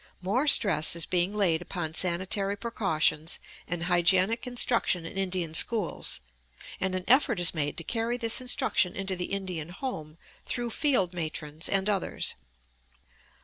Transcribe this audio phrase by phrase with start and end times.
[0.19, 6.21] More stress is being laid upon sanitary precautions and hygienic instruction in Indian schools,
[6.79, 11.13] and an effort is made to carry this instruction into the Indian home through field
[11.13, 12.33] matrons and others.